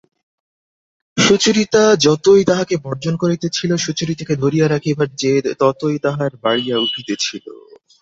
[1.17, 7.45] সুচরিতা যতই তাঁহাকে বর্জন করিতেছিল সুচরিতাকে ধরিয়া রাখিবার জেদ ততই তাঁহার বাড়িয়া উঠিতেছিল।